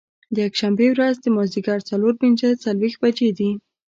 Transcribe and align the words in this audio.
د 0.33 0.35
یکشنبې 0.45 0.87
ورځ 0.91 1.15
د 1.21 1.25
مازدیګر 1.35 1.79
څلور 1.89 2.13
پنځه 2.21 2.47
څلوېښت 2.63 2.97
بجې 3.03 3.29
دي. 3.37 3.51